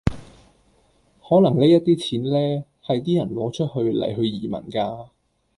[1.21, 5.09] 可能呢一啲錢呢，係啲人攞出嚟去移民㗎